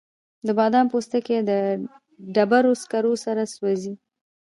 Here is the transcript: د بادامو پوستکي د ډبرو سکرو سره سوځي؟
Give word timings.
د 0.45 0.49
بادامو 0.57 0.91
پوستکي 0.91 1.37
د 1.49 1.51
ډبرو 2.35 2.71
سکرو 2.81 3.13
سره 3.25 3.43
سوځي؟ 3.53 3.93